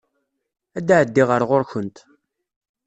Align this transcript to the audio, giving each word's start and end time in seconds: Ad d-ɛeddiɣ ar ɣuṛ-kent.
Ad 0.77 0.83
d-ɛeddiɣ 0.87 1.29
ar 1.35 1.43
ɣuṛ-kent. 1.49 1.97